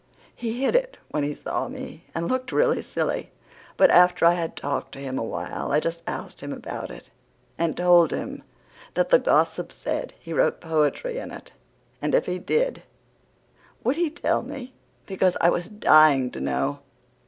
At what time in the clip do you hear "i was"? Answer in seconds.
15.39-15.69